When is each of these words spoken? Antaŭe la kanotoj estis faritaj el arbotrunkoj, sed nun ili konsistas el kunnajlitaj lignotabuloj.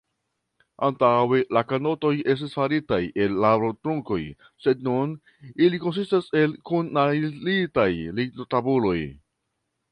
Antaŭe 0.85 1.41
la 1.57 1.61
kanotoj 1.71 2.13
estis 2.33 2.55
faritaj 2.59 2.99
el 3.27 3.45
arbotrunkoj, 3.51 4.19
sed 4.65 4.83
nun 4.89 5.15
ili 5.67 5.83
konsistas 5.87 6.33
el 6.43 6.59
kunnajlitaj 6.73 7.89
lignotabuloj. 8.21 8.99